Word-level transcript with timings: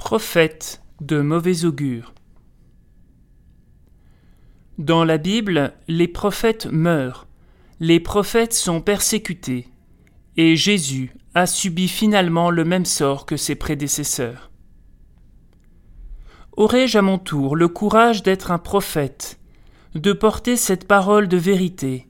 Prophète 0.00 0.80
de 1.02 1.20
mauvais 1.20 1.66
augure. 1.66 2.14
Dans 4.78 5.04
la 5.04 5.18
Bible, 5.18 5.74
les 5.88 6.08
prophètes 6.08 6.66
meurent, 6.66 7.28
les 7.80 8.00
prophètes 8.00 8.54
sont 8.54 8.80
persécutés, 8.80 9.68
et 10.38 10.56
Jésus 10.56 11.12
a 11.34 11.46
subi 11.46 11.86
finalement 11.86 12.50
le 12.50 12.64
même 12.64 12.86
sort 12.86 13.26
que 13.26 13.36
ses 13.36 13.54
prédécesseurs. 13.56 14.50
Aurais-je 16.56 16.96
à 16.96 17.02
mon 17.02 17.18
tour 17.18 17.54
le 17.54 17.68
courage 17.68 18.22
d'être 18.22 18.50
un 18.50 18.58
prophète, 18.58 19.38
de 19.94 20.14
porter 20.14 20.56
cette 20.56 20.88
parole 20.88 21.28
de 21.28 21.36
vérité, 21.36 22.08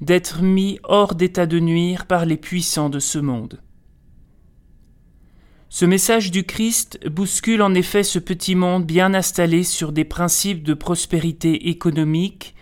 d'être 0.00 0.42
mis 0.42 0.80
hors 0.82 1.14
d'état 1.14 1.46
de 1.46 1.60
nuire 1.60 2.06
par 2.06 2.24
les 2.24 2.38
puissants 2.38 2.88
de 2.88 2.98
ce 2.98 3.18
monde? 3.18 3.60
Ce 5.70 5.84
message 5.84 6.30
du 6.30 6.44
Christ 6.44 7.06
bouscule 7.08 7.60
en 7.60 7.74
effet 7.74 8.02
ce 8.02 8.18
petit 8.18 8.54
monde 8.54 8.86
bien 8.86 9.12
installé 9.12 9.64
sur 9.64 9.92
des 9.92 10.04
principes 10.04 10.62
de 10.62 10.72
prospérité 10.72 11.68
économique, 11.68 12.54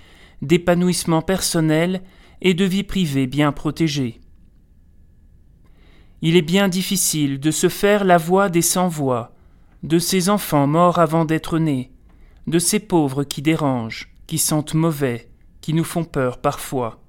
d'épanouissement 0.43 1.23
personnel 1.23 2.03
et 2.43 2.53
de 2.53 2.65
vie 2.65 2.83
privée 2.83 3.29
bien 3.29 3.53
protégée. 3.53 4.21
Il 6.21 6.37
est 6.37 6.43
bien 6.43 6.69
difficile 6.69 7.39
de 7.39 7.53
se 7.53 7.69
faire 7.69 8.05
la 8.05 8.19
voix 8.19 8.49
des 8.49 8.63
sans-voix, 8.63 9.35
de 9.85 10.01
ces 10.01 10.29
enfants 10.29 10.67
morts 10.67 10.99
avant 10.99 11.25
d'être 11.25 11.61
nés, 11.61 11.93
de 12.49 12.59
ces 12.59 12.81
pauvres 12.81 13.23
qui 13.23 13.41
dérangent, 13.41 14.13
qui 14.27 14.39
sentent 14.39 14.75
mauvais, 14.75 15.31
qui 15.61 15.75
nous 15.75 15.85
font 15.85 16.05
peur 16.05 16.39
parfois. 16.39 17.01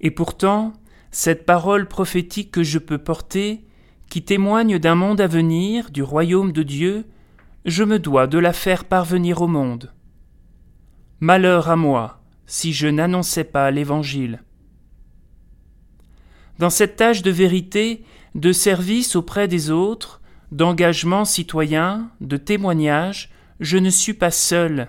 Et 0.00 0.10
pourtant, 0.10 0.72
cette 1.10 1.44
parole 1.44 1.88
prophétique 1.88 2.50
que 2.50 2.62
je 2.62 2.78
peux 2.78 2.98
porter 2.98 3.67
qui 4.08 4.22
témoigne 4.22 4.78
d'un 4.78 4.94
monde 4.94 5.20
à 5.20 5.26
venir, 5.26 5.90
du 5.90 6.02
royaume 6.02 6.52
de 6.52 6.62
Dieu, 6.62 7.06
je 7.64 7.84
me 7.84 7.98
dois 7.98 8.26
de 8.26 8.38
la 8.38 8.52
faire 8.52 8.84
parvenir 8.84 9.42
au 9.42 9.46
monde. 9.46 9.92
Malheur 11.20 11.68
à 11.68 11.76
moi 11.76 12.18
si 12.48 12.72
je 12.72 12.88
n'annonçais 12.88 13.44
pas 13.44 13.70
l'Évangile. 13.70 14.42
Dans 16.58 16.70
cette 16.70 16.96
tâche 16.96 17.22
de 17.22 17.30
vérité, 17.30 18.02
de 18.34 18.52
service 18.52 19.14
auprès 19.14 19.46
des 19.46 19.70
autres, 19.70 20.20
d'engagement 20.50 21.24
citoyen, 21.24 22.10
de 22.20 22.38
témoignage, 22.38 23.30
je 23.60 23.76
ne 23.76 23.90
suis 23.90 24.14
pas 24.14 24.30
seul. 24.30 24.88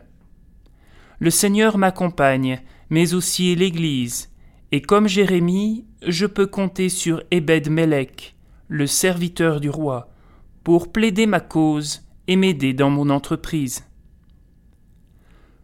Le 1.19 1.29
Seigneur 1.29 1.77
m'accompagne, 1.77 2.61
mais 2.89 3.13
aussi 3.13 3.53
l'Église, 3.55 4.31
et 4.71 4.81
comme 4.81 5.07
Jérémie, 5.07 5.85
je 6.07 6.25
peux 6.25 6.47
compter 6.47 6.87
sur 6.87 7.21
Ebed 7.29 7.69
Melech, 7.69 8.35
le 8.69 8.87
serviteur 8.87 9.59
du 9.59 9.69
roi, 9.69 10.09
pour 10.63 10.91
plaider 10.91 11.25
ma 11.25 11.39
cause 11.39 12.07
et 12.27 12.35
m'aider 12.35 12.73
dans 12.73 12.91
mon 12.91 13.09
entreprise. 13.09 13.83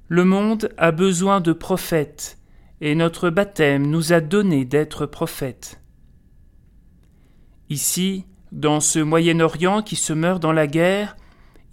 Le 0.07 0.25
monde 0.25 0.69
a 0.77 0.91
besoin 0.91 1.39
de 1.39 1.53
prophètes, 1.53 2.39
et 2.81 2.95
notre 2.95 3.29
baptême 3.29 3.87
nous 3.87 4.11
a 4.11 4.19
donné 4.19 4.65
d'être 4.65 5.05
prophètes. 5.05 5.81
Ici, 7.69 8.25
dans 8.51 8.79
ce 8.79 8.99
Moyen-Orient 8.99 9.81
qui 9.81 9.95
se 9.95 10.13
meurt 10.13 10.41
dans 10.41 10.51
la 10.51 10.67
guerre, 10.67 11.15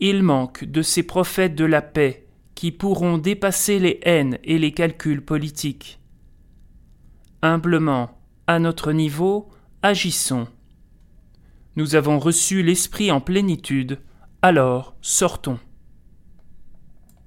il 0.00 0.22
manque 0.22 0.64
de 0.64 0.82
ces 0.82 1.02
prophètes 1.02 1.54
de 1.54 1.64
la 1.64 1.82
paix 1.82 2.26
qui 2.54 2.72
pourront 2.72 3.18
dépasser 3.18 3.78
les 3.78 4.00
haines 4.02 4.38
et 4.44 4.58
les 4.58 4.72
calculs 4.72 5.24
politiques. 5.24 6.00
Humblement, 7.40 8.18
à 8.46 8.58
notre 8.58 8.92
niveau, 8.92 9.48
agissons 9.82 10.46
nous 11.76 11.94
avons 11.94 12.18
reçu 12.18 12.62
l'Esprit 12.62 13.10
en 13.10 13.20
plénitude, 13.20 13.98
alors 14.42 14.94
sortons. 15.00 15.58